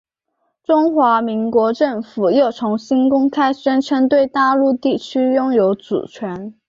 [0.63, 6.55] 中华民国政府又重新公开宣称对大陆地区拥有主权。